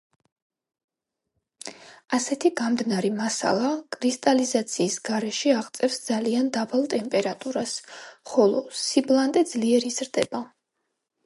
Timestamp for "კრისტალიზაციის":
3.97-4.97